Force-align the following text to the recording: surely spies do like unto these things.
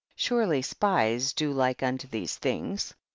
surely 0.15 0.63
spies 0.63 1.31
do 1.31 1.51
like 1.53 1.83
unto 1.83 2.07
these 2.07 2.35
things. 2.37 2.95